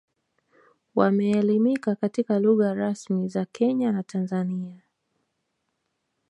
Wameelimika 0.95 1.95
katika 1.95 2.39
lugha 2.39 2.73
rasmi 2.73 3.27
za 3.27 3.45
Kenya 3.45 3.91
na 3.91 4.03
Tanzania 4.03 4.81